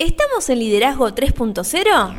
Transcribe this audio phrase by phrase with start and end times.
[0.00, 2.14] ¿Estamos en Liderazgo 3.0?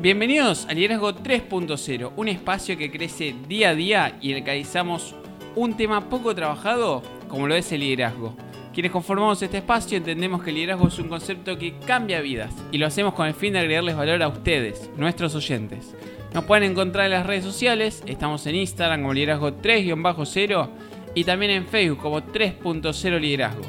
[0.00, 4.50] Bienvenidos a Liderazgo 3.0, un espacio que crece día a día y en el que
[4.52, 5.14] analizamos
[5.56, 8.34] un tema poco trabajado como lo es el liderazgo.
[8.72, 12.78] Quienes conformamos este espacio entendemos que el liderazgo es un concepto que cambia vidas y
[12.78, 15.94] lo hacemos con el fin de agregarles valor a ustedes, nuestros oyentes.
[16.32, 20.68] Nos pueden encontrar en las redes sociales, estamos en Instagram como liderazgo 3-0
[21.14, 23.62] y también en Facebook como 3.0 liderazgo.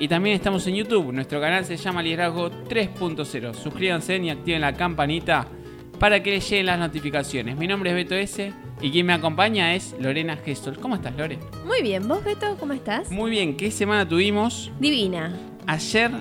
[0.00, 3.54] Y también estamos en YouTube, nuestro canal se llama Liderazgo 3.0.
[3.54, 5.46] Suscríbanse y activen la campanita
[5.98, 7.56] para que les lleguen las notificaciones.
[7.56, 8.52] Mi nombre es Beto S.
[8.80, 10.78] Y quien me acompaña es Lorena Gestol.
[10.78, 11.38] ¿Cómo estás, Lore?
[11.66, 13.10] Muy bien, ¿vos, Beto, cómo estás?
[13.10, 14.70] Muy bien, ¿qué semana tuvimos?
[14.78, 15.36] Divina.
[15.66, 16.12] Ayer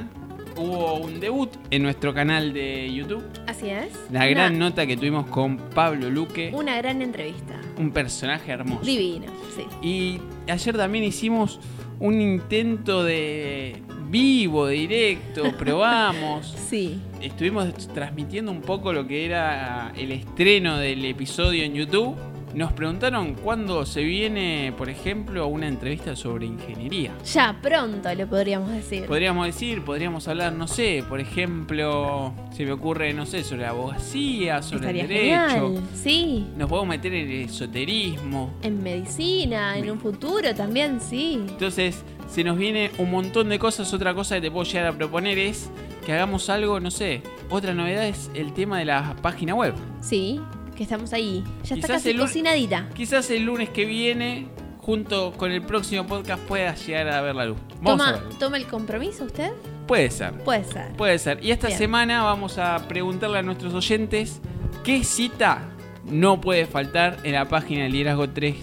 [0.55, 3.23] hubo un debut en nuestro canal de YouTube.
[3.45, 3.89] Así es.
[4.11, 6.51] La gran nota que tuvimos con Pablo Luque.
[6.53, 7.61] Una gran entrevista.
[7.77, 8.83] Un personaje hermoso.
[8.83, 9.65] Divino, sí.
[9.87, 10.19] Y
[10.51, 11.59] ayer también hicimos
[11.99, 16.55] un intento de vivo, directo, probamos.
[16.69, 16.99] sí.
[17.21, 22.15] Estuvimos transmitiendo un poco lo que era el estreno del episodio en YouTube
[22.57, 27.13] nos preguntaron cuándo se viene, por ejemplo, una entrevista sobre ingeniería.
[27.31, 29.05] Ya, pronto le podríamos decir.
[29.05, 33.69] Podríamos decir, podríamos hablar, no sé, por ejemplo, se me ocurre, no sé, sobre la
[33.69, 35.83] abogacía, sobre el derecho.
[35.93, 36.47] Sí.
[36.57, 38.53] Nos podemos meter en el esoterismo.
[38.63, 41.33] En medicina, en un futuro también, sí.
[41.47, 43.93] Entonces, se nos viene un montón de cosas.
[43.93, 45.69] Otra cosa que te puedo llegar a proponer es
[46.05, 47.21] que hagamos algo, no sé.
[47.49, 49.73] Otra novedad es el tema de la página web.
[50.01, 50.39] Sí,
[50.75, 51.43] que estamos ahí.
[51.63, 52.89] Ya está casi cocinadita.
[52.93, 57.45] Quizás el lunes que viene, junto con el próximo podcast, pueda llegar a ver la
[57.45, 57.57] luz.
[57.83, 59.51] toma, ¿Toma el compromiso usted?
[59.87, 60.33] Puede ser.
[60.43, 60.93] Puede ser.
[60.97, 61.43] Puede ser.
[61.43, 64.41] Y esta semana vamos a preguntarle a nuestros oyentes
[64.83, 65.69] qué cita
[66.05, 68.55] no puede faltar en la página de Liderazgo 3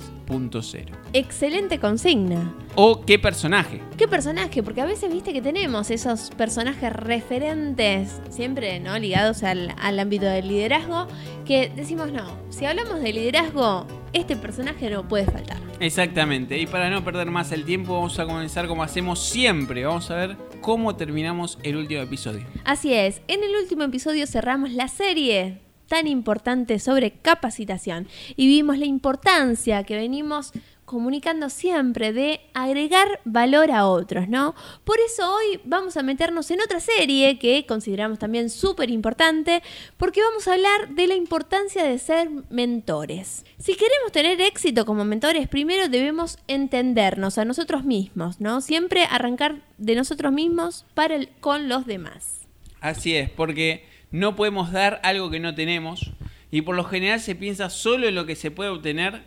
[1.16, 2.52] Excelente consigna.
[2.74, 3.80] O qué personaje.
[3.96, 4.64] ¿Qué personaje?
[4.64, 8.98] Porque a veces viste que tenemos esos personajes referentes, siempre ¿no?
[8.98, 11.06] ligados al, al ámbito del liderazgo,
[11.46, 15.58] que decimos, no, si hablamos de liderazgo, este personaje no puede faltar.
[15.78, 20.10] Exactamente, y para no perder más el tiempo vamos a comenzar como hacemos siempre, vamos
[20.10, 22.44] a ver cómo terminamos el último episodio.
[22.64, 28.78] Así es, en el último episodio cerramos la serie tan importante sobre capacitación y vimos
[28.78, 30.52] la importancia que venimos
[30.84, 34.54] comunicando siempre de agregar valor a otros, ¿no?
[34.84, 39.62] Por eso hoy vamos a meternos en otra serie que consideramos también súper importante,
[39.96, 43.44] porque vamos a hablar de la importancia de ser mentores.
[43.58, 48.60] Si queremos tener éxito como mentores, primero debemos entendernos a nosotros mismos, ¿no?
[48.60, 52.46] Siempre arrancar de nosotros mismos para el, con los demás.
[52.80, 56.12] Así es, porque no podemos dar algo que no tenemos
[56.50, 59.22] y por lo general se piensa solo en lo que se puede obtener,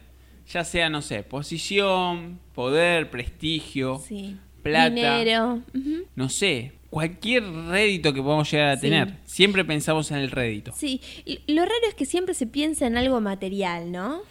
[0.50, 4.02] ya sea, no sé, posición, poder, prestigio,
[4.64, 5.62] plata, dinero,
[6.16, 9.16] no sé, cualquier rédito que podamos llegar a tener.
[9.26, 10.74] Siempre pensamos en el rédito.
[10.76, 11.02] Sí,
[11.48, 14.22] lo raro es que siempre se piensa en algo material, ¿no?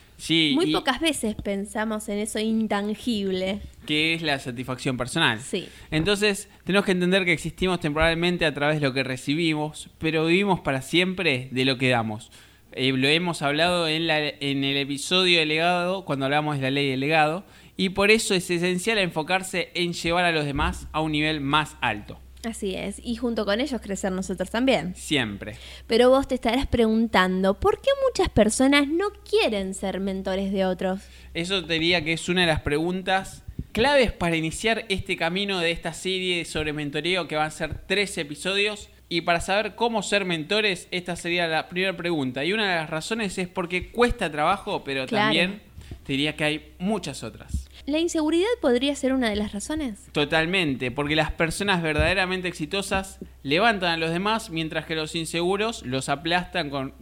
[0.54, 3.60] Muy pocas veces pensamos en eso intangible.
[3.84, 5.41] Que es la satisfacción personal.
[5.41, 5.69] Sí.
[5.91, 10.60] Entonces, tenemos que entender que existimos temporalmente a través de lo que recibimos, pero vivimos
[10.60, 12.31] para siempre de lo que damos.
[12.79, 16.71] Eh, lo hemos hablado en, la, en el episodio de legado, cuando hablamos de la
[16.71, 17.45] ley del legado,
[17.79, 21.77] y por eso es esencial enfocarse en llevar a los demás a un nivel más
[21.81, 22.21] alto.
[22.45, 24.95] Así es, y junto con ellos crecer nosotros también.
[24.95, 25.57] Siempre.
[25.87, 31.01] Pero vos te estarás preguntando, ¿por qué muchas personas no quieren ser mentores de otros?
[31.33, 35.71] Eso te diría que es una de las preguntas claves para iniciar este camino de
[35.71, 38.91] esta serie sobre mentoreo que van a ser tres episodios.
[39.09, 42.44] Y para saber cómo ser mentores, esta sería la primera pregunta.
[42.44, 45.62] Y una de las razones es porque cuesta trabajo, pero también
[46.05, 47.69] te diría que hay muchas otras.
[47.87, 50.09] ¿La inseguridad podría ser una de las razones?
[50.11, 56.09] Totalmente, porque las personas verdaderamente exitosas levantan a los demás, mientras que los inseguros los
[56.09, 56.95] aplastan con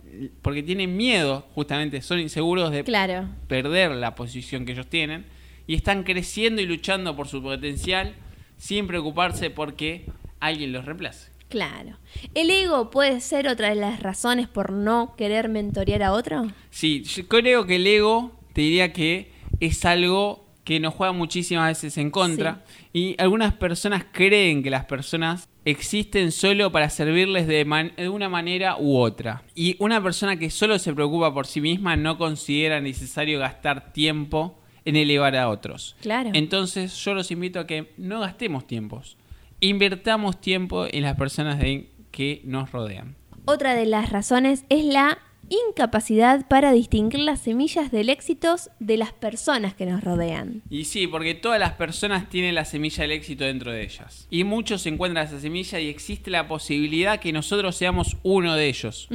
[0.43, 2.85] porque tienen miedo, justamente son inseguros de
[3.49, 5.25] perder la posición que ellos tienen
[5.67, 8.15] y están creciendo y luchando por su potencial
[8.59, 10.07] sin preocuparse porque
[10.39, 11.34] alguien los reemplace.
[11.55, 11.99] Claro.
[12.35, 16.51] ¿El ego puede ser otra de las razones por no querer mentorear a otro?
[16.71, 19.31] Sí, yo creo que el ego te diría que
[19.61, 22.65] es algo que nos juega muchísimas veces en contra.
[22.93, 27.65] Y algunas personas creen que las personas existen solo para servirles de,
[27.97, 29.45] de, una manera u otra.
[29.55, 34.59] Y una persona que solo se preocupa por sí misma no considera necesario gastar tiempo
[34.85, 35.95] en elevar a otros.
[36.03, 36.31] Claro.
[36.33, 39.17] Entonces yo los invito a que no gastemos tiempos.
[39.61, 41.61] Invertamos tiempo en las personas
[42.11, 43.17] que nos rodean.
[43.47, 45.19] Otra de las razones es la
[45.49, 50.63] incapacidad para distinguir las semillas del éxito de las personas que nos rodean.
[50.71, 54.27] Y sí, porque todas las personas tienen la semilla del éxito dentro de ellas.
[54.31, 59.09] Y muchos encuentran esa semilla y existe la posibilidad que nosotros seamos uno de ellos.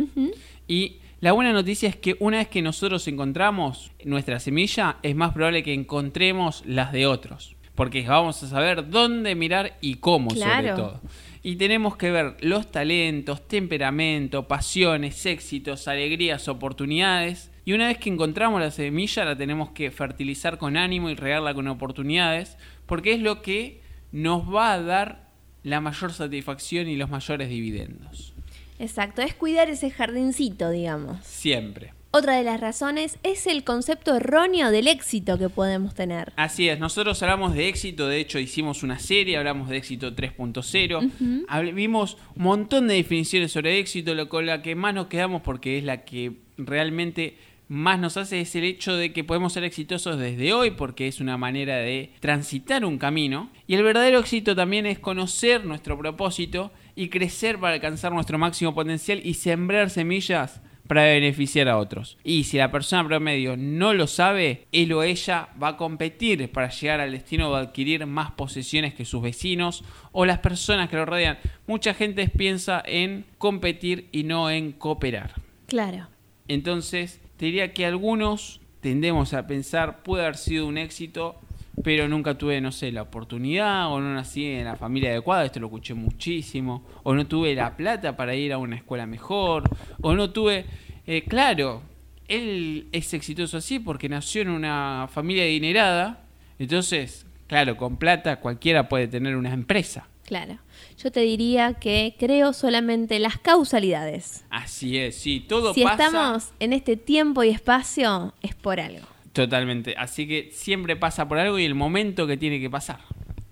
[0.68, 5.34] Y la buena noticia es que una vez que nosotros encontramos nuestra semilla, es más
[5.34, 7.56] probable que encontremos las de otros.
[7.80, 11.00] Porque vamos a saber dónde mirar y cómo sobre todo.
[11.44, 17.52] Y tenemos que ver los talentos, temperamento, pasiones, éxitos, alegrías, oportunidades.
[17.64, 21.54] Y una vez que encontramos la semilla, la tenemos que fertilizar con ánimo y regarla
[21.54, 23.80] con oportunidades, porque es lo que
[24.12, 25.30] nos va a dar
[25.64, 28.34] la mayor satisfacción y los mayores dividendos.
[28.78, 31.26] Exacto, es cuidar ese jardincito, digamos.
[31.26, 31.94] Siempre.
[32.12, 36.34] Otra de las razones es el concepto erróneo del éxito que podemos tener.
[36.38, 41.74] Así es, nosotros hablamos de éxito, de hecho hicimos una serie, hablamos de éxito 3.0,
[41.76, 45.78] vimos un montón de definiciones sobre éxito, lo con la que más nos quedamos porque
[45.78, 50.18] es la que realmente más nos hace es el hecho de que podemos ser exitosos
[50.18, 53.52] desde hoy porque es una manera de transitar un camino.
[53.68, 58.74] Y el verdadero éxito también es conocer nuestro propósito y crecer para alcanzar nuestro máximo
[58.74, 62.18] potencial y sembrar semillas para beneficiar a otros.
[62.24, 66.72] Y si la persona promedio no lo sabe, él o ella va a competir para
[66.72, 71.06] llegar al destino de adquirir más posesiones que sus vecinos o las personas que lo
[71.06, 71.38] rodean.
[71.68, 75.36] Mucha gente piensa en competir y no en cooperar.
[75.68, 76.08] Claro.
[76.48, 81.40] Entonces, te diría que algunos tendemos a pensar, puede haber sido un éxito
[81.84, 85.60] pero nunca tuve, no sé, la oportunidad, o no nací en la familia adecuada, esto
[85.60, 89.64] lo escuché muchísimo, o no tuve la plata para ir a una escuela mejor,
[90.02, 90.66] o no tuve,
[91.08, 91.81] eh, claro,
[92.28, 96.26] él es exitoso así porque nació en una familia adinerada,
[96.60, 100.08] entonces, claro, con plata cualquiera puede tener una empresa.
[100.26, 100.60] Claro.
[101.02, 104.46] Yo te diría que creo solamente las causalidades.
[104.52, 105.74] Así es, sí, todo pasa.
[105.74, 109.08] Si estamos en este tiempo y espacio, es por algo.
[109.34, 109.96] Totalmente.
[109.98, 113.00] Así que siempre pasa por algo y el momento que tiene que pasar.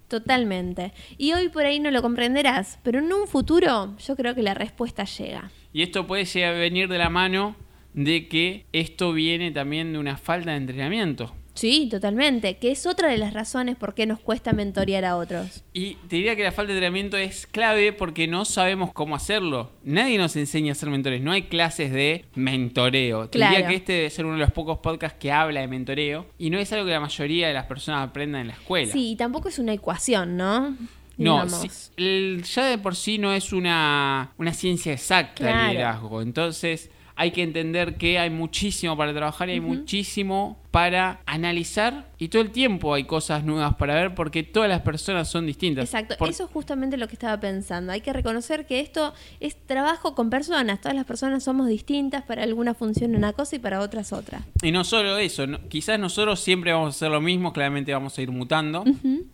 [0.08, 0.94] Totalmente.
[1.18, 4.54] Y hoy por ahí no lo comprenderás, pero en un futuro yo creo que la
[4.54, 5.52] respuesta llega.
[5.74, 7.56] Y esto puede llegar a venir de la mano
[7.94, 11.34] de que esto viene también de una falta de entrenamiento.
[11.58, 15.64] Sí, totalmente, que es otra de las razones por qué nos cuesta mentorear a otros.
[15.74, 19.72] Y te diría que la falta de entrenamiento es clave porque no sabemos cómo hacerlo.
[19.84, 23.30] Nadie nos enseña a ser mentores, no hay clases de mentoreo.
[23.30, 26.28] Te diría que este debe ser uno de los pocos podcasts que habla de mentoreo
[26.38, 28.94] y no es algo que la mayoría de las personas aprendan en la escuela.
[28.94, 30.78] Sí, y tampoco es una ecuación, ¿no?
[31.18, 36.22] No, ya de por sí no es una, una ciencia exacta el liderazgo.
[36.22, 42.28] Entonces, hay que entender que hay muchísimo para trabajar y hay muchísimo para analizar y
[42.28, 45.86] todo el tiempo hay cosas nuevas para ver porque todas las personas son distintas.
[45.86, 47.92] Exacto, eso es justamente lo que estaba pensando.
[47.92, 52.44] Hay que reconocer que esto es trabajo con personas, todas las personas somos distintas, para
[52.44, 54.44] alguna funciona una cosa y para otras otra.
[54.62, 58.22] Y no solo eso, quizás nosotros siempre vamos a hacer lo mismo, claramente vamos a
[58.22, 58.84] ir mutando,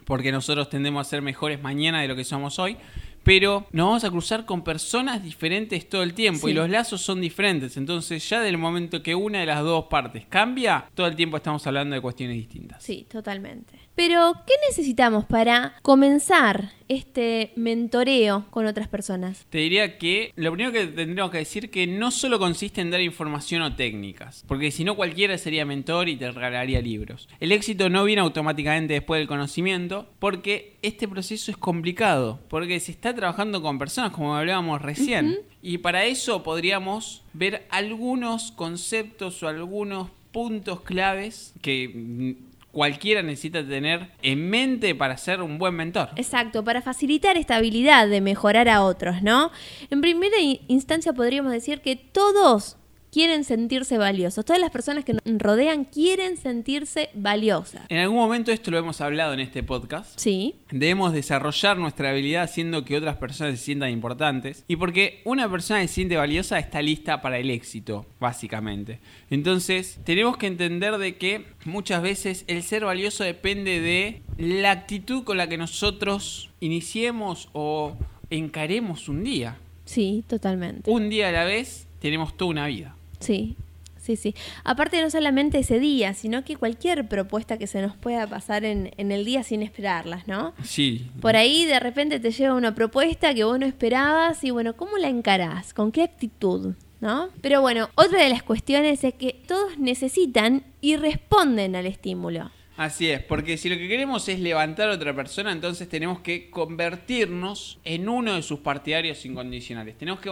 [0.05, 2.77] porque nosotros tendemos a ser mejores mañana de lo que somos hoy
[3.23, 7.21] pero nos vamos a cruzar con personas diferentes todo el tiempo y los lazos son
[7.21, 7.77] diferentes.
[7.77, 11.65] Entonces, ya del momento que una de las dos partes cambia, todo el tiempo estamos
[11.65, 12.83] hablando de cuestiones distintas.
[12.83, 13.82] Sí, totalmente.
[13.95, 19.45] Pero, ¿qué necesitamos para comenzar este mentoreo con otras personas?
[19.51, 23.01] Te diría que lo primero que tendríamos que decir que no solo consiste en dar
[23.01, 27.29] información o técnicas, porque si no cualquiera sería mentor y te regalaría libros.
[27.39, 32.91] El éxito no viene automáticamente después del conocimiento, porque este proceso es complicado, porque se
[32.91, 39.47] está trabajando con personas como hablábamos recién, y para eso podríamos ver algunos conceptos o
[39.47, 42.35] algunos puntos claves que
[42.73, 46.09] cualquiera necesita tener en mente para ser un buen mentor.
[46.15, 49.51] Exacto, para facilitar esta habilidad de mejorar a otros, ¿no?
[49.91, 50.35] En primera
[50.67, 52.77] instancia podríamos decir que todos
[53.13, 54.43] quieren sentirse valiosos.
[54.43, 57.83] Todas las personas que nos rodean quieren sentirse valiosas.
[57.89, 60.19] En algún momento esto lo hemos hablado en este podcast.
[60.19, 60.55] Sí.
[60.71, 64.65] Debemos desarrollar nuestra habilidad haciendo que otras personas se sientan importantes.
[64.67, 68.99] Y porque una persona se siente valiosa está lista para el éxito, básicamente.
[69.29, 75.23] Entonces, tenemos que entender de que muchas veces el ser valioso depende de la actitud
[75.23, 77.95] con la que nosotros iniciemos o
[78.31, 79.59] encaremos un día.
[79.85, 80.89] Sí, totalmente.
[80.89, 82.95] Un día a la vez tenemos toda una vida.
[83.23, 83.55] Sí,
[83.97, 84.35] sí, sí.
[84.63, 88.91] Aparte no solamente ese día, sino que cualquier propuesta que se nos pueda pasar en,
[88.97, 90.53] el día sin esperarlas, ¿no?
[90.63, 91.07] Sí.
[91.21, 94.97] Por ahí de repente te llega una propuesta que vos no esperabas y bueno, ¿cómo
[94.97, 95.73] la encarás?
[95.73, 96.75] ¿Con qué actitud?
[97.01, 97.29] ¿No?
[97.41, 102.49] Pero bueno, otra de las cuestiones es que todos necesitan y responden al estímulo.
[102.77, 106.49] Así es, porque si lo que queremos es levantar a otra persona, entonces tenemos que
[106.49, 109.97] convertirnos en uno de sus partidarios incondicionales.
[109.97, 110.31] Tenemos que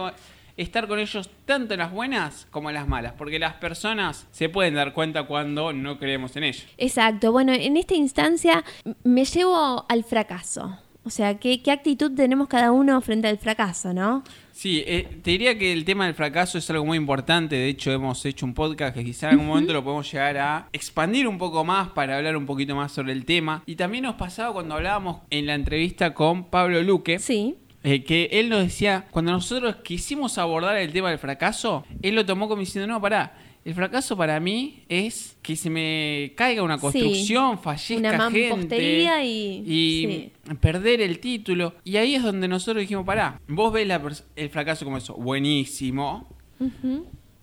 [0.56, 4.48] estar con ellos tanto en las buenas como en las malas, porque las personas se
[4.48, 6.66] pueden dar cuenta cuando no creemos en ellos.
[6.78, 8.64] Exacto, bueno, en esta instancia
[9.04, 10.78] me llevo al fracaso.
[11.04, 14.22] O sea, ¿qué, qué actitud tenemos cada uno frente al fracaso, no?
[14.52, 17.56] Sí, eh, te diría que el tema del fracaso es algo muy importante.
[17.56, 20.68] De hecho, hemos hecho un podcast que quizá en algún momento lo podemos llegar a
[20.72, 23.62] expandir un poco más para hablar un poquito más sobre el tema.
[23.66, 27.18] Y también nos pasaba cuando hablábamos en la entrevista con Pablo Luque.
[27.18, 32.14] Sí, eh, que él nos decía, cuando nosotros quisimos abordar el tema del fracaso, él
[32.14, 36.62] lo tomó como diciendo, no, pará, el fracaso para mí es que se me caiga
[36.64, 36.80] una Sí.
[36.80, 38.76] construcción, fallezca Una gente
[39.24, 41.74] y- perder el título.
[41.84, 44.00] Y ahí es donde nosotros dijimos, pará, vos ves la
[44.36, 46.28] el fracaso como eso, buenísimo.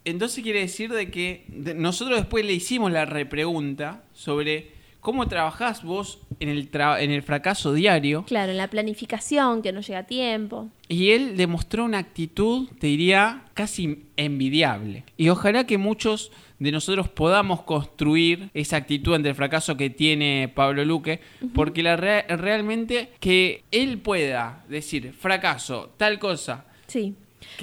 [0.05, 6.19] Entonces quiere decir de que nosotros después le hicimos la repregunta sobre cómo trabajás vos
[6.39, 8.23] en el, tra- en el fracaso diario.
[8.25, 10.69] claro, la planificación que no llega a tiempo.
[10.87, 15.03] Y él demostró una actitud, te diría, casi envidiable.
[15.17, 20.51] Y ojalá que muchos de nosotros podamos construir esa actitud ante el fracaso que tiene
[20.53, 21.19] Pablo Luque,
[21.53, 27.13] porque la rea- realmente que él pueda decir, fracaso, tal cosa, Sí.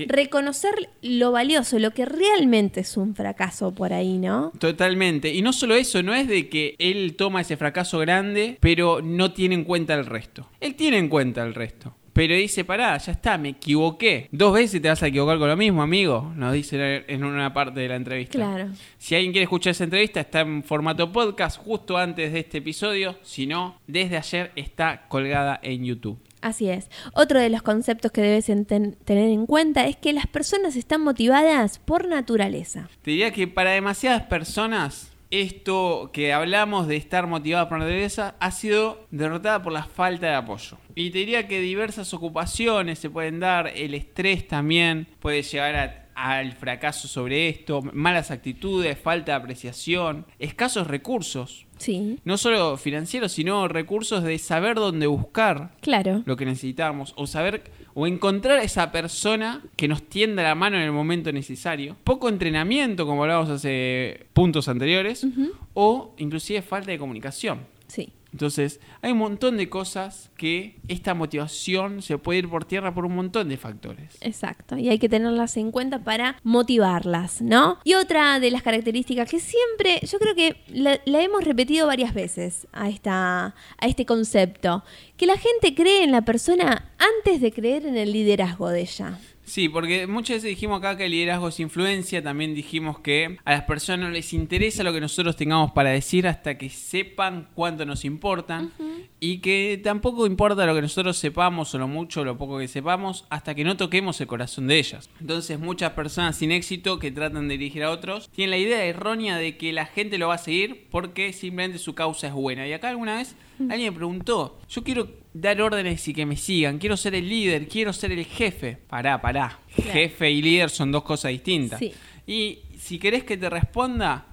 [0.06, 4.52] Reconocer lo valioso, lo que realmente es un fracaso por ahí, ¿no?
[4.59, 5.33] Totalmente.
[5.33, 9.33] Y no solo eso, no es de que él toma ese fracaso grande, pero no
[9.33, 10.49] tiene en cuenta el resto.
[10.61, 11.95] Él tiene en cuenta el resto.
[12.16, 14.28] Pero dice, pará, ya está, me equivoqué.
[14.33, 16.33] Dos veces te vas a equivocar con lo mismo, amigo.
[16.35, 18.38] Nos dice en una parte de la entrevista.
[18.38, 18.71] Claro.
[18.97, 23.16] Si alguien quiere escuchar esa entrevista, está en formato podcast justo antes de este episodio.
[23.21, 26.18] Si no, desde ayer está colgada en YouTube.
[26.46, 26.88] Así es.
[27.12, 31.80] Otro de los conceptos que debes tener en cuenta es que las personas están motivadas
[31.80, 32.88] por naturaleza.
[33.02, 38.52] Te diría que para demasiadas personas esto que hablamos de estar motivado por naturaleza ha
[38.52, 40.78] sido derrotada por la falta de apoyo.
[40.94, 46.05] Y te diría que diversas ocupaciones se pueden dar, el estrés también puede llegar a-
[46.16, 53.32] al fracaso sobre esto, malas actitudes, falta de apreciación, escasos recursos, Sí, no solo financieros,
[53.32, 56.23] sino recursos de saber dónde buscar claro.
[56.25, 60.76] lo que necesitamos o saber o encontrar a esa persona que nos tienda la mano
[60.78, 61.96] en el momento necesario.
[62.02, 65.26] Poco entrenamiento, como hablábamos hace puntos anteriores,
[65.75, 67.61] o inclusive falta de comunicación.
[67.88, 72.92] Sí, Entonces, hay un montón de cosas que esta motivación se puede ir por tierra
[72.92, 74.18] por un montón de factores.
[74.20, 74.76] exacto.
[74.76, 77.78] Y hay que tenerlas en cuenta para motivarlas, ¿no?
[77.82, 82.66] Y otra de las características que siempre, yo creo que la, hemos repetido varias veces
[82.74, 84.84] a, esta, a este concepto,
[85.16, 89.18] que la gente cree en la persona antes de creer en el liderazgo de ella.
[89.46, 93.52] Sí, porque muchas veces dijimos acá que el liderazgo es influencia, también dijimos que a
[93.52, 97.86] las personas no les interesa lo que nosotros tengamos para decir hasta que sepan cuánto
[97.86, 98.72] nos importan
[99.20, 102.66] y que tampoco importa lo que nosotros sepamos o lo mucho o lo poco que
[102.66, 105.08] sepamos hasta que no toquemos el corazón de ellas.
[105.20, 109.36] Entonces muchas personas sin éxito que tratan de dirigir a otros tienen la idea errónea
[109.36, 112.66] de que la gente lo va a seguir porque simplemente su causa es buena.
[112.66, 113.36] Y acá alguna vez
[113.70, 117.68] alguien me preguntó, yo quiero dar órdenes y que me sigan, quiero ser el líder,
[117.68, 118.78] quiero ser el jefe.
[118.88, 119.58] Pará, pará.
[119.75, 119.92] Claro.
[119.92, 121.78] Jefe y líder son dos cosas distintas.
[121.78, 121.92] Sí.
[122.26, 124.26] Y si querés que te responda,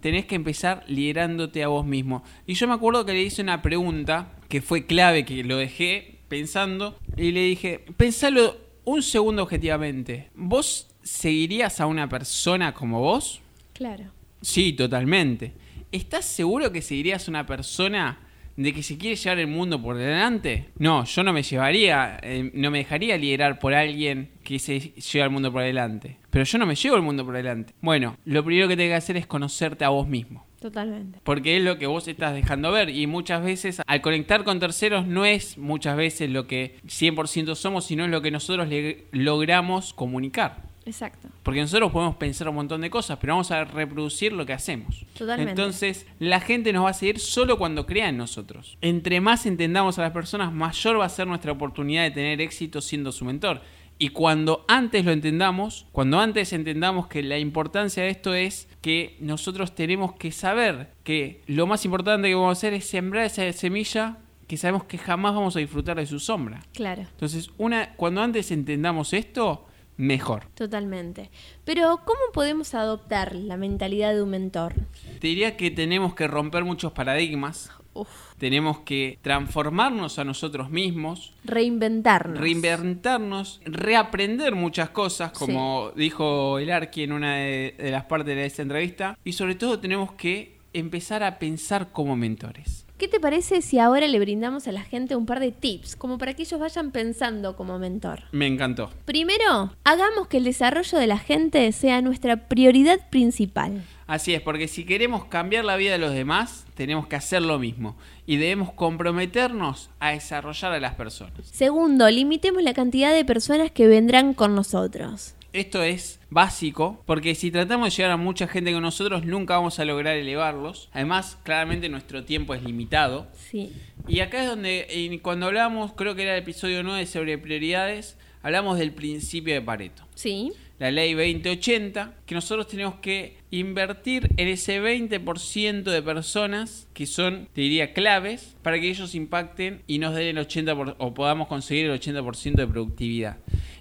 [0.00, 2.22] tenés que empezar liderándote a vos mismo.
[2.46, 6.18] Y yo me acuerdo que le hice una pregunta que fue clave, que lo dejé
[6.28, 10.30] pensando, y le dije, pensalo un segundo objetivamente.
[10.34, 13.40] ¿Vos seguirías a una persona como vos?
[13.72, 14.04] Claro.
[14.40, 15.52] Sí, totalmente.
[15.92, 18.18] ¿Estás seguro que seguirías a una persona
[18.56, 20.70] de que se quiere llevar el mundo por delante?
[20.78, 25.26] No, yo no me llevaría, eh, no me dejaría liderar por alguien que se lleva
[25.26, 26.16] el mundo por delante.
[26.30, 27.74] Pero yo no me llevo el mundo por delante.
[27.80, 30.46] Bueno, lo primero que tenés que hacer es conocerte a vos mismo.
[30.60, 31.20] Totalmente.
[31.22, 35.06] Porque es lo que vos estás dejando ver y muchas veces al conectar con terceros
[35.06, 39.92] no es muchas veces lo que 100% somos, sino es lo que nosotros le- logramos
[39.92, 40.62] comunicar.
[40.86, 41.28] Exacto.
[41.42, 45.04] Porque nosotros podemos pensar un montón de cosas, pero vamos a reproducir lo que hacemos.
[45.18, 45.50] Totalmente.
[45.50, 48.78] Entonces, la gente nos va a seguir solo cuando crea en nosotros.
[48.80, 52.80] Entre más entendamos a las personas, mayor va a ser nuestra oportunidad de tener éxito
[52.80, 53.60] siendo su mentor.
[53.98, 59.16] Y cuando antes lo entendamos, cuando antes entendamos que la importancia de esto es que
[59.20, 63.50] nosotros tenemos que saber que lo más importante que vamos a hacer es sembrar esa
[63.52, 66.60] semilla que sabemos que jamás vamos a disfrutar de su sombra.
[66.72, 67.02] Claro.
[67.02, 70.46] Entonces, una, cuando antes entendamos esto, mejor.
[70.54, 71.30] Totalmente.
[71.64, 74.74] Pero, ¿cómo podemos adoptar la mentalidad de un mentor?
[75.20, 81.32] Te diría que tenemos que romper muchos paradigmas, Uf, tenemos que transformarnos a nosotros mismos,
[81.44, 82.38] reinventarnos.
[82.38, 88.44] reinventarnos, reaprender muchas cosas, como dijo el Arqui en una de, de las partes de
[88.44, 92.85] esta entrevista, y sobre todo tenemos que empezar a pensar como mentores.
[92.98, 96.16] ¿Qué te parece si ahora le brindamos a la gente un par de tips, como
[96.16, 98.22] para que ellos vayan pensando como mentor?
[98.32, 98.90] Me encantó.
[99.04, 103.84] Primero, hagamos que el desarrollo de la gente sea nuestra prioridad principal.
[104.06, 107.58] Así es, porque si queremos cambiar la vida de los demás, tenemos que hacer lo
[107.58, 111.34] mismo y debemos comprometernos a desarrollar a las personas.
[111.42, 115.34] Segundo, limitemos la cantidad de personas que vendrán con nosotros.
[115.56, 119.78] Esto es básico, porque si tratamos de llegar a mucha gente con nosotros, nunca vamos
[119.78, 120.90] a lograr elevarlos.
[120.92, 123.26] Además, claramente nuestro tiempo es limitado.
[123.34, 123.72] Sí.
[124.06, 128.78] Y acá es donde, cuando hablamos, creo que era el episodio 9 sobre prioridades, hablamos
[128.78, 130.06] del principio de Pareto.
[130.14, 130.52] Sí.
[130.78, 137.48] La ley 2080, que nosotros tenemos que invertir en ese 20% de personas que son,
[137.54, 141.86] te diría, claves para que ellos impacten y nos den el 80% o podamos conseguir
[141.86, 143.38] el 80% de productividad.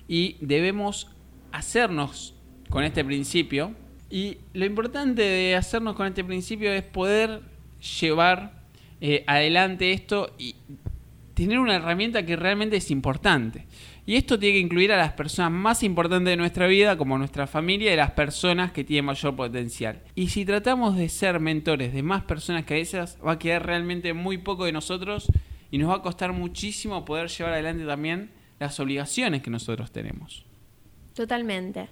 [0.08, 1.10] Y debemos
[1.58, 2.34] hacernos
[2.70, 3.74] con este principio.
[4.10, 7.42] Y lo importante de hacernos con este principio es poder
[8.00, 8.64] llevar
[9.02, 10.56] eh, adelante esto y
[11.34, 13.66] tener una herramienta que realmente es importante.
[14.08, 17.48] Y esto tiene que incluir a las personas más importantes de nuestra vida, como nuestra
[17.48, 20.02] familia y las personas que tienen mayor potencial.
[20.14, 24.14] Y si tratamos de ser mentores de más personas que esas, va a quedar realmente
[24.14, 25.28] muy poco de nosotros
[25.72, 30.46] y nos va a costar muchísimo poder llevar adelante también las obligaciones que nosotros tenemos.
[31.16, 31.88] Totalmente.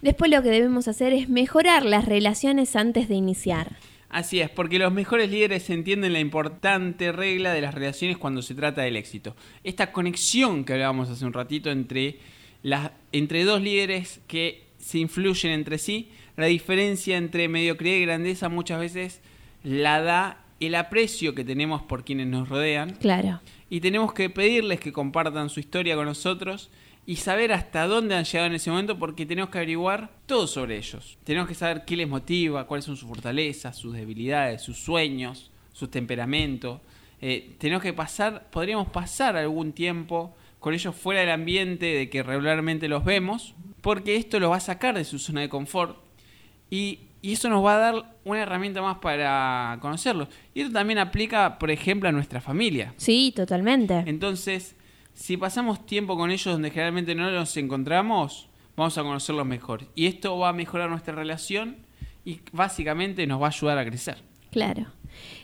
[0.00, 3.76] Después lo que debemos hacer es mejorar las relaciones antes de iniciar.
[4.08, 8.54] Así es, porque los mejores líderes entienden la importante regla de las relaciones cuando se
[8.54, 9.36] trata del éxito.
[9.62, 12.18] Esta conexión que hablábamos hace un ratito entre,
[12.62, 18.48] las, entre dos líderes que se influyen entre sí, la diferencia entre mediocridad y grandeza
[18.48, 19.20] muchas veces
[19.62, 22.96] la da el aprecio que tenemos por quienes nos rodean.
[22.96, 23.40] Claro.
[23.68, 26.70] Y tenemos que pedirles que compartan su historia con nosotros
[27.10, 30.76] y saber hasta dónde han llegado en ese momento porque tenemos que averiguar todo sobre
[30.76, 31.18] ellos.
[31.24, 35.90] Tenemos que saber qué les motiva, cuáles son sus fortalezas, sus debilidades, sus sueños, sus
[35.90, 36.80] temperamentos.
[37.20, 42.22] Eh, tenemos que pasar, podríamos pasar algún tiempo con ellos fuera del ambiente de que
[42.22, 45.98] regularmente los vemos, porque esto los va a sacar de su zona de confort
[46.70, 50.28] y, y eso nos va a dar una herramienta más para conocerlos.
[50.54, 52.94] Y esto también aplica, por ejemplo, a nuestra familia.
[52.98, 54.04] Sí, totalmente.
[54.06, 54.76] Entonces,
[55.20, 59.84] si pasamos tiempo con ellos donde generalmente no los encontramos, vamos a conocerlos mejor.
[59.94, 61.76] Y esto va a mejorar nuestra relación
[62.24, 64.16] y básicamente nos va a ayudar a crecer.
[64.50, 64.86] Claro.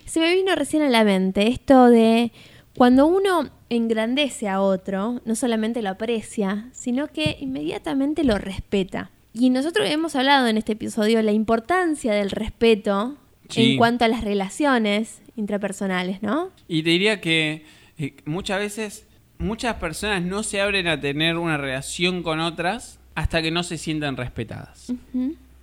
[0.06, 2.32] Se me vino recién a la mente esto de
[2.74, 9.10] cuando uno engrandece a otro, no solamente lo aprecia, sino que inmediatamente lo respeta.
[9.34, 13.16] Y nosotros hemos hablado en este episodio la importancia del respeto
[13.50, 13.72] Sí.
[13.72, 16.50] en cuanto a las relaciones intrapersonales, ¿no?
[16.66, 17.64] Y te diría que
[17.98, 19.06] eh, muchas veces
[19.38, 23.78] muchas personas no se abren a tener una relación con otras hasta que no se
[23.78, 24.92] sientan respetadas.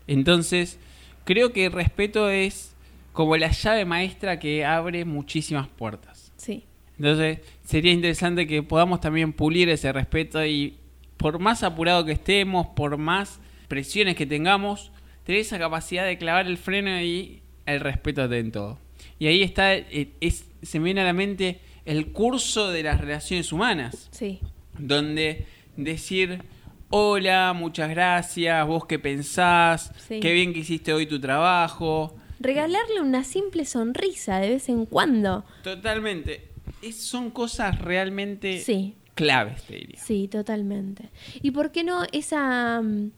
[0.08, 0.80] Entonces,
[1.24, 2.76] creo que el respeto es
[3.14, 6.32] como la llave maestra que abre muchísimas puertas.
[6.36, 6.64] Sí.
[6.98, 10.78] Entonces, sería interesante que podamos también pulir ese respeto y
[11.18, 14.92] por más apurado que estemos, por más presiones que tengamos,
[15.24, 18.80] tener esa capacidad de clavar el freno y el respeto en todo.
[19.20, 23.00] Y ahí está, eh, es, se me viene a la mente el curso de las
[23.02, 24.40] relaciones humanas, Sí.
[24.78, 25.46] donde
[25.78, 26.44] decir,
[26.90, 30.20] hola, muchas gracias, vos qué pensás, Sí.
[30.20, 32.16] qué bien que hiciste hoy tu trabajo.
[32.40, 35.46] Regalarle una simple sonrisa de vez en cuando.
[35.64, 36.50] Totalmente.
[36.82, 38.96] Es- son cosas realmente Sí.
[39.16, 40.00] claves, te diría.
[40.00, 41.10] Sí, totalmente.
[41.42, 43.12] ¿Y por qué no esa, mm,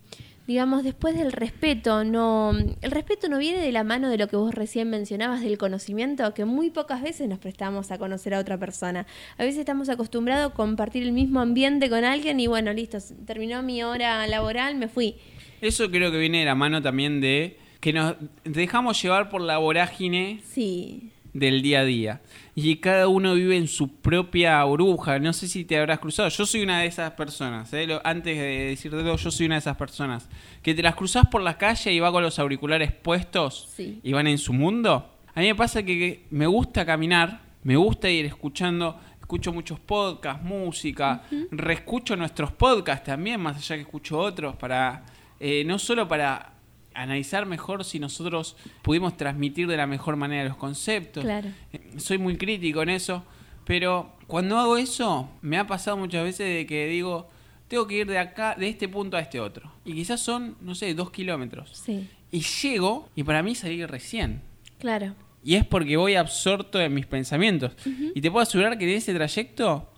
[0.47, 4.35] digamos, después del respeto, no, el respeto no viene de la mano de lo que
[4.35, 8.57] vos recién mencionabas del conocimiento, que muy pocas veces nos prestamos a conocer a otra
[8.57, 9.07] persona.
[9.37, 13.63] A veces estamos acostumbrados a compartir el mismo ambiente con alguien y bueno, listo, terminó
[13.63, 15.15] mi hora laboral, me fui.
[15.61, 19.57] Eso creo que viene de la mano también de que nos dejamos llevar por la
[19.57, 22.21] vorágine Sí, del día a día.
[22.55, 25.19] Y cada uno vive en su propia burbuja.
[25.19, 26.29] No sé si te habrás cruzado.
[26.29, 27.71] Yo soy una de esas personas.
[27.73, 27.85] ¿eh?
[27.85, 30.29] Lo- antes de decirte yo soy una de esas personas.
[30.63, 33.99] Que te las cruzas por la calle y va con los auriculares puestos Sí.
[34.01, 35.11] y van en su mundo.
[35.35, 38.97] A mí me pasa que, que me gusta caminar, me gusta ir escuchando.
[39.19, 45.03] Escucho muchos podcasts, música, reescucho nuestros podcasts también, más allá que escucho otros, para
[45.39, 46.53] eh, no solo para
[46.95, 51.23] analizar mejor si nosotros pudimos transmitir de la mejor manera los conceptos.
[51.23, 51.49] claro.
[51.73, 53.23] Eh, Soy muy crítico en eso,
[53.65, 57.29] pero cuando hago eso, me ha pasado muchas veces de que digo,
[57.67, 59.71] tengo que ir de acá, de este punto a este otro.
[59.83, 61.71] Y quizás son, no sé, dos kilómetros.
[61.83, 64.41] Sí, Y llego, y para mí salí recién.
[64.79, 65.13] claro.
[65.47, 67.71] Y es porque voy absorto en mis pensamientos.
[68.15, 69.91] Y te puedo asegurar que en ese trayecto,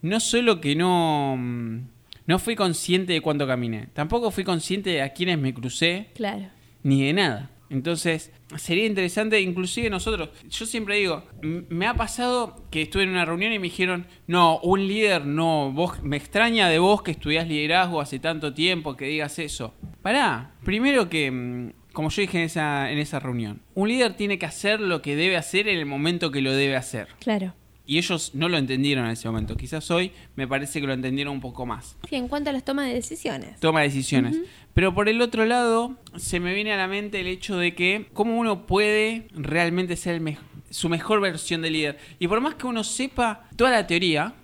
[0.00, 1.78] no solo que no, mm,
[2.26, 6.46] no fui consciente de cuánto caminé, tampoco fui consciente de a quiénes me crucé, Claro.
[6.82, 7.50] ni de nada.
[7.70, 13.24] Entonces, sería interesante, inclusive nosotros, yo siempre digo, me ha pasado que estuve en una
[13.24, 17.48] reunión y me dijeron, no, un líder, no, vos, me extraña de vos que estudiás
[17.48, 19.74] liderazgo hace tanto tiempo, que digas eso.
[20.02, 24.38] Pará, primero que, mm, como yo dije en esa, en esa reunión, un líder tiene
[24.38, 27.08] que hacer lo que debe hacer en el momento que lo debe hacer.
[27.18, 27.54] Claro.
[27.86, 29.56] Y ellos no lo entendieron en ese momento.
[29.56, 31.96] Quizás hoy me parece que lo entendieron un poco más.
[32.08, 33.60] Sí, en cuanto a las tomas de decisiones.
[33.60, 34.38] Toma decisiones.
[34.72, 38.08] Pero por el otro lado, se me viene a la mente el hecho de que
[38.12, 40.38] cómo uno puede realmente ser el
[40.70, 41.98] su mejor versión de líder.
[42.18, 44.34] Y por más que uno sepa toda la teoría,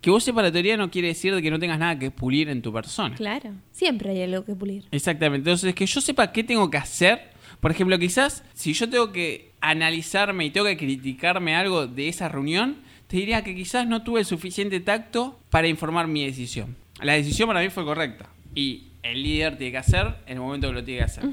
[0.00, 2.48] que vos sepas la teoría no quiere decir de que no tengas nada que pulir
[2.48, 3.14] en tu persona.
[3.16, 3.52] Claro.
[3.72, 4.84] Siempre hay algo que pulir.
[4.90, 5.50] Exactamente.
[5.50, 7.30] Entonces, que yo sepa qué tengo que hacer.
[7.60, 12.28] Por ejemplo, quizás si yo tengo que analizarme y tengo que criticarme algo de esa
[12.28, 16.76] reunión, te diría que quizás no tuve el suficiente tacto para informar mi decisión.
[17.02, 18.28] La decisión para mí fue correcta.
[18.54, 21.24] Y el líder tiene que hacer en el momento que lo tiene que hacer.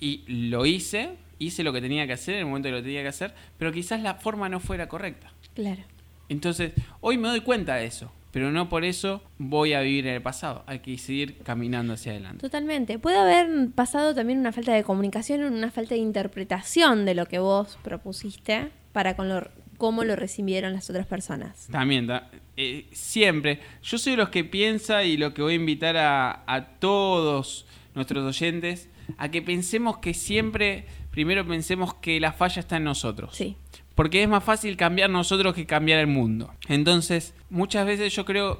[0.00, 3.02] Y lo hice, hice lo que tenía que hacer en el momento que lo tenía
[3.02, 5.32] que hacer, pero quizás la forma no fuera correcta.
[5.54, 5.82] Claro.
[6.28, 10.14] Entonces, hoy me doy cuenta de eso, pero no por eso voy a vivir en
[10.16, 10.64] el pasado.
[10.66, 12.40] Hay que seguir caminando hacia adelante.
[12.40, 12.98] Totalmente.
[12.98, 17.38] Puede haber pasado también una falta de comunicación, una falta de interpretación de lo que
[17.38, 21.68] vos propusiste para con lo, cómo lo recibieron las otras personas.
[21.70, 23.60] También, ta- eh, siempre.
[23.82, 27.66] Yo soy de los que piensa y lo que voy a invitar a, a todos
[27.94, 33.36] nuestros oyentes a que pensemos que siempre, primero pensemos que la falla está en nosotros.
[33.36, 33.56] Sí.
[33.94, 36.52] Porque es más fácil cambiar nosotros que cambiar el mundo.
[36.68, 38.58] Entonces, muchas veces yo creo,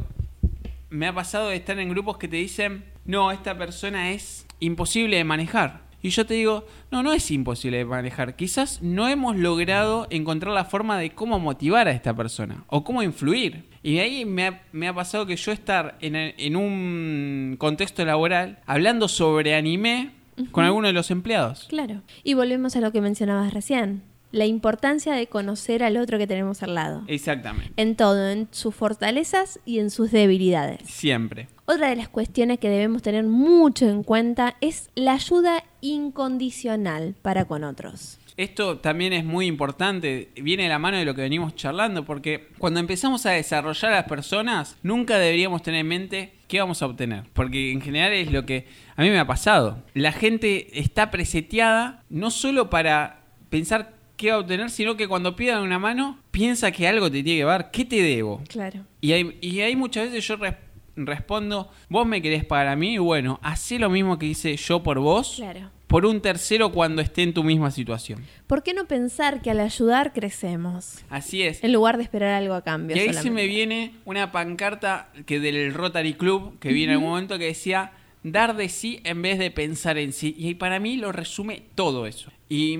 [0.90, 5.16] me ha pasado de estar en grupos que te dicen, no, esta persona es imposible
[5.16, 5.84] de manejar.
[6.04, 8.36] Y yo te digo, no, no es imposible de manejar.
[8.36, 13.02] Quizás no hemos logrado encontrar la forma de cómo motivar a esta persona o cómo
[13.02, 13.64] influir.
[13.82, 18.04] Y de ahí me ha, me ha pasado que yo estar en, en un contexto
[18.04, 20.10] laboral hablando sobre anime
[20.50, 21.64] con alguno de los empleados.
[21.70, 22.02] Claro.
[22.22, 24.02] Y volvemos a lo que mencionabas recién.
[24.34, 27.04] La importancia de conocer al otro que tenemos al lado.
[27.06, 27.72] Exactamente.
[27.76, 30.80] En todo, en sus fortalezas y en sus debilidades.
[30.90, 31.46] Siempre.
[31.66, 37.44] Otra de las cuestiones que debemos tener mucho en cuenta es la ayuda incondicional para
[37.44, 38.18] con otros.
[38.36, 42.48] Esto también es muy importante, viene de la mano de lo que venimos charlando, porque
[42.58, 46.86] cuando empezamos a desarrollar a las personas, nunca deberíamos tener en mente qué vamos a
[46.86, 48.66] obtener, porque en general es lo que
[48.96, 49.84] a mí me ha pasado.
[49.94, 53.20] La gente está preseteada no solo para
[53.50, 57.22] pensar qué va a obtener, sino que cuando pidan una mano, piensa que algo te
[57.22, 58.42] tiene que dar, ¿qué te debo?
[58.48, 58.80] Claro.
[59.00, 60.54] Y hay, y hay muchas veces yo res-
[60.96, 65.00] respondo, vos me querés para mí, y bueno, hacé lo mismo que hice yo por
[65.00, 65.70] vos, Claro.
[65.88, 68.24] por un tercero cuando esté en tu misma situación.
[68.46, 70.98] ¿Por qué no pensar que al ayudar crecemos?
[71.10, 71.62] Así es.
[71.64, 72.96] En lugar de esperar algo a cambio.
[72.96, 77.10] Y ahí se me viene una pancarta que del Rotary Club que viene en algún
[77.10, 77.92] momento que decía
[78.24, 80.34] dar de sí en vez de pensar en sí.
[80.36, 82.32] Y para mí lo resume todo eso.
[82.48, 82.78] Y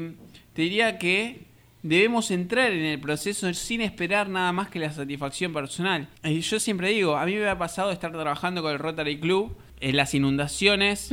[0.55, 1.43] te diría que
[1.85, 6.09] debemos entrar en el proceso sin esperar nada más que la satisfacción personal.
[6.25, 9.55] Y yo siempre digo, a mí me ha pasado estar trabajando con el Rotary Club
[9.81, 11.11] en las inundaciones,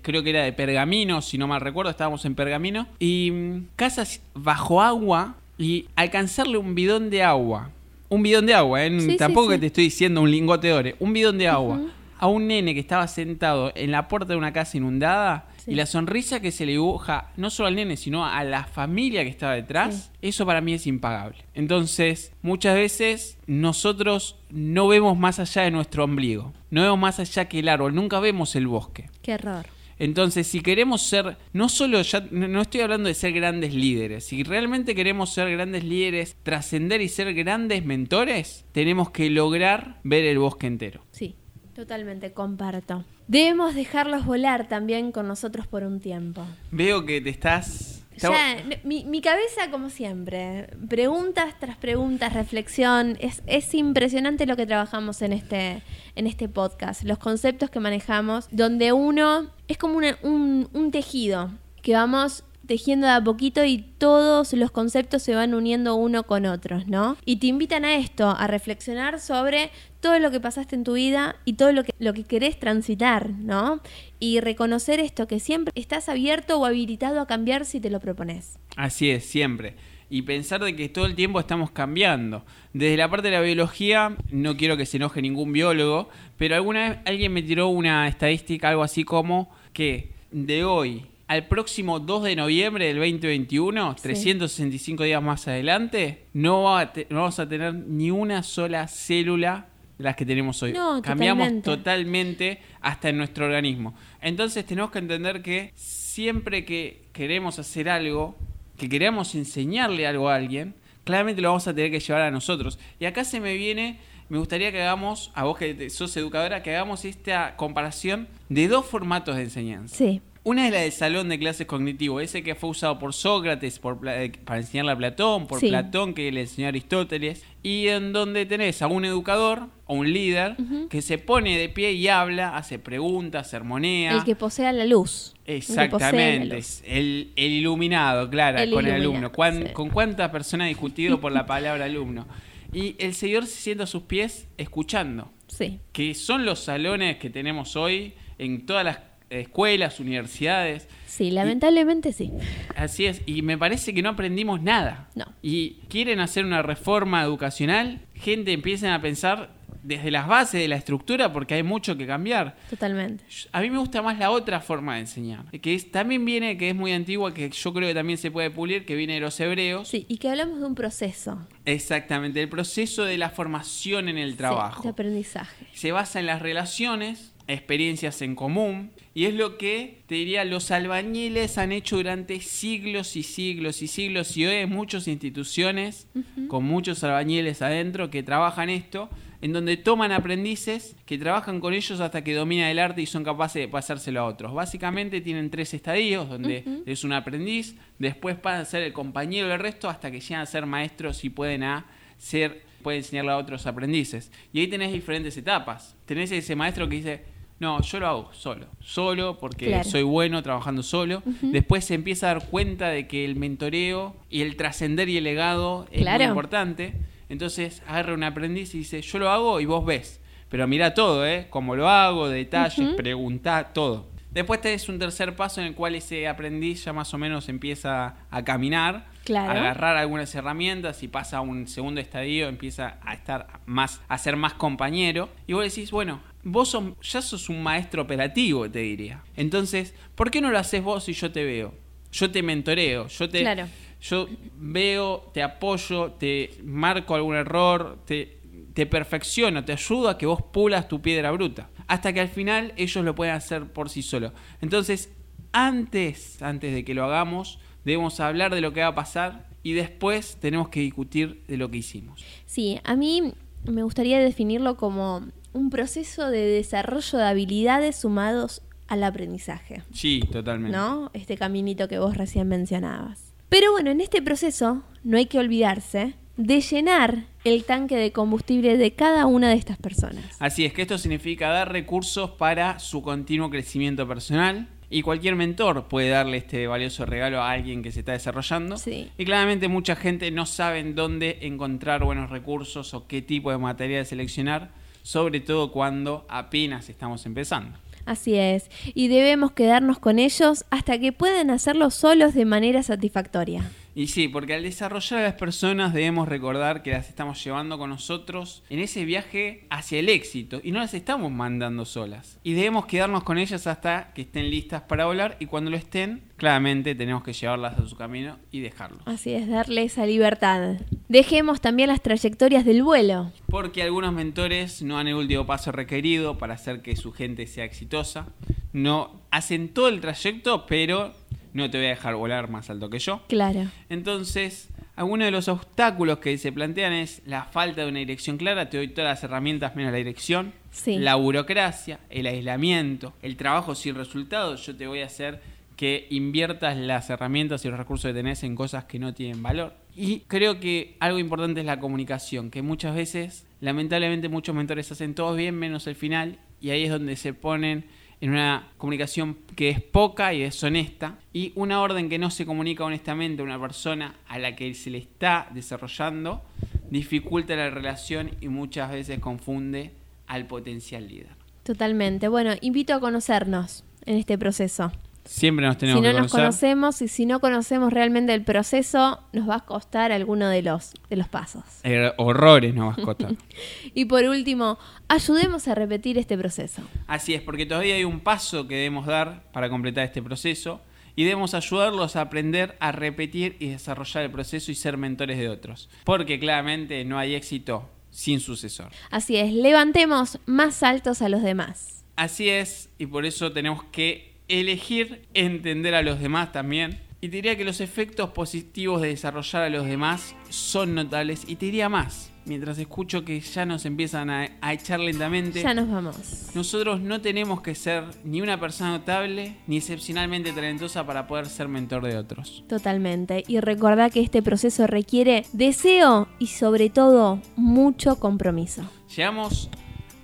[0.00, 4.80] creo que era de Pergamino, si no mal recuerdo, estábamos en Pergamino, y casas bajo
[4.80, 7.70] agua y alcanzarle un bidón de agua.
[8.08, 9.00] Un bidón de agua, ¿eh?
[9.00, 9.54] Sí, tampoco sí.
[9.54, 11.82] que te estoy diciendo un lingote de ore, un bidón de agua.
[12.24, 15.72] A un nene que estaba sentado en la puerta de una casa inundada Sí.
[15.72, 19.24] y la sonrisa que se le dibuja no solo al nene, sino a la familia
[19.24, 21.44] que estaba detrás, eso para mí es impagable.
[21.52, 27.46] Entonces, muchas veces nosotros no vemos más allá de nuestro ombligo, no vemos más allá
[27.46, 29.10] que el árbol, nunca vemos el bosque.
[29.20, 29.66] Qué error.
[29.98, 34.42] Entonces, si queremos ser, no solo ya, no estoy hablando de ser grandes líderes, si
[34.44, 40.38] realmente queremos ser grandes líderes, trascender y ser grandes mentores, tenemos que lograr ver el
[40.38, 41.02] bosque entero.
[41.10, 41.36] Sí,
[41.74, 43.04] totalmente comparto.
[43.28, 46.46] Debemos dejarlos volar también con nosotros por un tiempo.
[46.70, 48.00] Veo que te estás...
[48.16, 53.16] Ya, mi, mi cabeza, como siempre, preguntas tras preguntas, reflexión.
[53.18, 55.82] Es, es impresionante lo que trabajamos en este,
[56.14, 61.50] en este podcast, los conceptos que manejamos, donde uno es como una- un, un tejido
[61.82, 66.46] que vamos tejiendo de a poquito y todos los conceptos se van uniendo uno con
[66.46, 67.16] otros, ¿no?
[67.26, 69.70] Y te invitan a esto, a reflexionar sobre
[70.04, 73.30] todo lo que pasaste en tu vida y todo lo que, lo que querés transitar,
[73.30, 73.80] ¿no?
[74.20, 78.58] Y reconocer esto, que siempre estás abierto o habilitado a cambiar si te lo propones.
[78.76, 79.76] Así es, siempre.
[80.10, 82.44] Y pensar de que todo el tiempo estamos cambiando.
[82.74, 86.90] Desde la parte de la biología, no quiero que se enoje ningún biólogo, pero alguna
[86.90, 92.24] vez alguien me tiró una estadística, algo así como que de hoy al próximo 2
[92.24, 94.02] de noviembre del 2021, Sí.
[94.02, 99.68] 365 días más adelante, no, va a no vamos a tener ni una sola célula
[99.98, 100.72] las que tenemos hoy.
[100.72, 101.70] No, Cambiamos totalmente.
[101.70, 103.94] totalmente hasta en nuestro organismo.
[104.20, 108.36] Entonces tenemos que entender que siempre que queremos hacer algo,
[108.76, 112.78] que queremos enseñarle algo a alguien, claramente lo vamos a tener que llevar a nosotros.
[112.98, 116.74] Y acá se me viene, me gustaría que hagamos, a vos que sos educadora, que
[116.74, 119.94] hagamos esta comparación de dos formatos de enseñanza.
[119.94, 123.78] Sí, Una es la del salón de clases cognitivo, ese que fue usado por Sócrates
[123.78, 125.68] por, eh, para enseñarle a Platón, por Sí.
[125.68, 130.12] Platón que le enseñó a Aristóteles, y en donde tenés a un educador o un
[130.12, 130.56] líder
[130.90, 134.12] que se pone de pie y habla, hace preguntas, sermonea.
[134.12, 135.34] el que posea la luz.
[135.46, 136.82] El la Exactamente, luz.
[136.84, 139.32] el, el iluminado, claro, El con el alumno.
[139.32, 139.72] Cuán- sí.
[139.72, 142.26] ¿Con cuántas personas ha discutido por la palabra alumno?
[142.70, 147.30] Y el seguidor se sienta a sus pies escuchando Sí, que son los salones que
[147.30, 148.98] tenemos hoy en todas las
[149.30, 150.88] escuelas, universidades.
[151.06, 152.30] sí, lamentablemente sí.
[152.76, 155.08] Así es, y me parece que no aprendimos nada.
[155.14, 155.26] No.
[155.42, 159.50] Y quieren hacer una reforma educacional, gente empiecen a pensar
[159.82, 162.56] desde las bases de la estructura porque hay mucho que cambiar.
[162.70, 163.22] Totalmente.
[163.52, 166.70] A mí me gusta más la otra forma de enseñar, que es, también viene, que
[166.70, 169.38] es muy antigua, que yo creo que también se puede pulir, que viene de los
[169.40, 169.86] hebreos.
[169.86, 174.32] Sí, y que hablamos de un proceso Exactamente, el proceso de la formación en el
[174.32, 174.82] sí, trabajo.
[174.82, 175.66] de aprendizaje.
[175.74, 180.70] se basa en las relaciones, experiencias en común, y es lo que, te diría, los
[180.70, 186.08] albañiles han hecho durante siglos y siglos y siglos, y hoy hay muchas instituciones
[186.48, 189.10] con muchos albañiles adentro que trabajan esto,
[189.42, 193.24] en donde toman aprendices que trabajan con ellos hasta que dominan el arte y son
[193.24, 194.54] capaces de pasárselo a otros.
[194.54, 199.58] Básicamente tienen tres estadios, donde es un aprendiz, después pasan a ser el compañero del
[199.58, 201.84] resto hasta que llegan a ser maestros y pueden a
[202.16, 204.30] ser pueden enseñarle a otros aprendices.
[204.52, 205.96] Y ahí tenés diferentes etapas.
[206.04, 207.24] Tenés ese maestro que dice,
[207.60, 209.84] no, yo lo hago solo, solo porque Claro.
[209.88, 211.22] soy bueno trabajando solo.
[211.42, 215.24] Después se empieza a dar cuenta de que el mentoreo y el trascender y el
[215.24, 216.18] legado es Claro.
[216.24, 216.94] muy importante.
[217.28, 220.20] Entonces agarra un aprendiz y dice, yo lo hago y vos ves.
[220.50, 221.46] Pero mira todo, ¿eh?
[221.50, 224.06] Cómo lo hago, detalles, preguntá, todo.
[224.30, 228.16] Después tenés un tercer paso en el cual ese aprendiz ya más o menos empieza
[228.30, 229.52] a caminar, Claro.
[229.52, 234.18] a agarrar algunas herramientas y pasa a un segundo estadio, empieza a estar más, a
[234.18, 235.28] ser más compañero.
[235.46, 239.22] Y vos decís, bueno, vos sos- ya sos un maestro operativo, te diría.
[239.36, 241.74] Entonces, ¿por qué no lo haces vos y yo te veo?
[242.12, 243.66] Yo te mentoreo, yo te, Claro.
[244.00, 248.38] yo veo, te apoyo, te marco algún error, te,
[248.72, 251.70] te perfecciono, te ayudo a que vos pulas tu piedra bruta.
[251.86, 254.32] Hasta que al final ellos lo pueden hacer por sí solos.
[254.60, 255.10] Entonces,
[255.52, 259.72] antes, antes de que lo hagamos, debemos hablar de lo que va a pasar y
[259.72, 262.24] después tenemos que discutir de lo que hicimos.
[262.46, 263.32] Sí, a mí
[263.64, 270.76] me gustaría definirlo como un proceso de desarrollo de habilidades sumados al aprendizaje, Sí, totalmente.
[270.76, 271.10] ¿no?
[271.14, 273.32] Este caminito que vos recién mencionabas.
[273.48, 278.76] Pero bueno, en este proceso no hay que olvidarse de llenar el tanque de combustible
[278.76, 280.24] de cada una de estas personas.
[280.40, 285.88] Así es que esto significa dar recursos para su continuo crecimiento personal y cualquier mentor
[285.88, 288.76] puede darle este valioso regalo a alguien que se está desarrollando.
[288.76, 289.10] Sí.
[289.16, 293.58] Y claramente mucha gente no sabe en dónde encontrar buenos recursos o qué tipo de
[293.58, 294.72] material seleccionar,
[295.04, 297.78] sobre todo cuando apenas estamos empezando.
[298.06, 303.62] Así es, y debemos quedarnos con ellos hasta que puedan hacerlo solos de manera satisfactoria.
[303.96, 307.90] Y sí, porque al desarrollar a las personas debemos recordar que las estamos llevando con
[307.90, 312.40] nosotros en ese viaje hacia el éxito y no las estamos mandando solas.
[312.42, 316.22] Y debemos quedarnos con ellas hasta que estén listas para volar y cuando lo estén,
[316.36, 319.02] claramente tenemos que llevarlas a su camino y dejarlos.
[319.06, 320.76] Así es, darle esa libertad.
[321.08, 323.30] Dejemos también las trayectorias del vuelo.
[323.46, 327.64] Porque algunos mentores no dan el último paso requerido para hacer que su gente sea
[327.64, 328.26] exitosa.
[328.72, 331.14] No hacen todo el trayecto, pero
[331.54, 333.22] no te voy a dejar volar más alto que yo.
[333.28, 333.66] Claro.
[333.88, 338.68] Entonces, algunos de los obstáculos que se plantean es la falta de una dirección clara.
[338.68, 340.52] Te doy todas las herramientas menos la dirección.
[340.70, 340.98] Sí.
[340.98, 344.66] La burocracia, el aislamiento, el trabajo sin resultados.
[344.66, 345.40] Yo te voy a hacer
[345.76, 349.74] que inviertas las herramientas y los recursos que tenés en cosas que no tienen valor.
[349.96, 355.14] Y creo que algo importante es la comunicación, que muchas veces, lamentablemente, muchos mentores hacen
[355.14, 357.84] todo bien menos el final, y ahí es donde se ponen
[358.20, 362.84] en una comunicación que es poca y deshonesta, y una orden que no se comunica
[362.84, 366.42] honestamente a una persona a la que se le está desarrollando,
[366.90, 369.92] dificulta la relación y muchas veces confunde
[370.26, 371.28] al potencial líder.
[371.62, 372.28] Totalmente.
[372.28, 374.92] Bueno, invito a conocernos en este proceso.
[375.24, 379.20] Siempre nos tenemos si no que nos conocemos y si no conocemos realmente el proceso,
[379.32, 381.64] nos va a costar alguno de los, de los pasos.
[381.82, 383.34] Eh, horrores nos va a costar.
[383.94, 386.82] Y por último, ayudemos a repetir este proceso.
[387.06, 390.80] Así es, porque todavía hay un paso que debemos dar para completar este proceso
[391.16, 395.48] y debemos ayudarlos a aprender a repetir y desarrollar el proceso y ser mentores de
[395.48, 395.88] otros.
[396.04, 398.90] Porque claramente no hay éxito sin sucesor.
[399.10, 402.04] Así es, levantemos más altos a los demás.
[402.16, 407.00] Así es, y por eso tenemos que elegir entender a los demás también.
[407.20, 411.44] Y te diría que los efectos positivos de desarrollar a los demás son notables.
[411.46, 415.62] Y te diría más, mientras escucho que ya nos empiezan a, a echar lentamente.
[415.62, 416.50] Ya nos vamos.
[416.54, 421.68] Nosotros no tenemos que ser ni una persona notable ni excepcionalmente talentosa para poder ser
[421.68, 422.62] mentor de otros.
[422.68, 423.42] Totalmente.
[423.48, 428.82] Y recordá que este proceso requiere deseo y sobre todo mucho compromiso.
[429.16, 429.70] Llegamos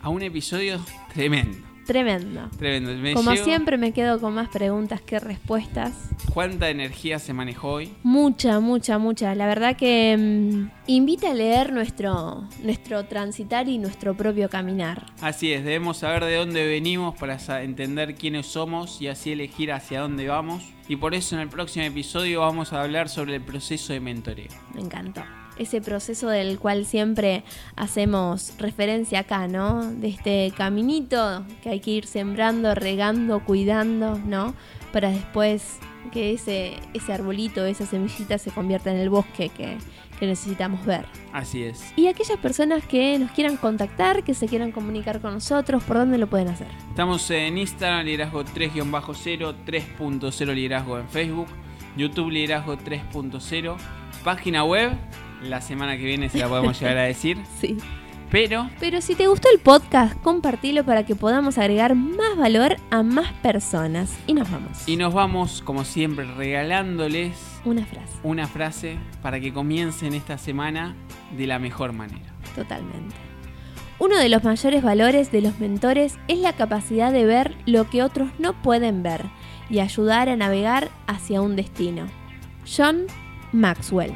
[0.02, 1.69] a un episodio tremendo.
[1.90, 2.48] Tremendo.
[2.56, 2.92] Tremendo.
[3.02, 5.92] Me Como llevo- siempre me quedo con más preguntas que respuestas.
[6.32, 7.92] ¿Cuánta energía se manejó hoy?
[8.04, 9.34] Mucha, mucha, mucha.
[9.34, 15.06] La verdad que mm, invita a leer nuestro, nuestro transitar y nuestro propio caminar.
[15.20, 20.02] Así es, debemos saber de dónde venimos para entender quiénes somos y así elegir hacia
[20.02, 20.62] dónde vamos.
[20.86, 24.48] Y por eso en el próximo episodio vamos a hablar sobre el proceso de mentoreo.
[24.74, 25.22] Me encantó.
[25.60, 27.44] Ese proceso del cual siempre
[27.76, 29.84] hacemos referencia acá, ¿no?
[29.84, 34.54] De este caminito que hay que ir sembrando, regando, cuidando, ¿no?
[34.92, 35.78] Para después
[36.12, 39.76] que ese, ese arbolito, esa semillita se convierta en el bosque que,
[40.18, 41.06] que necesitamos ver.
[41.32, 41.92] Así es.
[41.96, 46.18] Y aquellas personas que nos quieran contactar, que se quieran comunicar con nosotros, ¿por dónde
[46.18, 46.68] lo pueden hacer?
[46.88, 51.48] Estamos en Instagram, liderazgo 3-0, 3.0 liderazgo en Facebook,
[51.96, 53.76] YouTube liderazgo 3.0,
[54.24, 54.92] página web,
[55.42, 57.76] la semana que viene se la podemos llegar a decir, Sí.
[58.30, 63.02] pero Pero si te gustó el podcast, compartilo para que podamos agregar más valor a
[63.02, 64.16] más personas.
[64.26, 64.86] Y nos vamos.
[64.88, 67.32] y nos vamos como siempre regalándoles
[67.64, 70.94] Una frase, una frase para que comiencen esta semana
[71.36, 72.34] de la mejor manera.
[72.54, 73.14] totalmente.
[73.98, 78.02] Uno de los mayores valores de los mentores es la capacidad de ver lo que
[78.02, 79.26] otros no pueden ver
[79.68, 82.06] y ayudar a navegar hacia un destino.
[82.64, 83.02] John
[83.52, 84.14] Maxwell.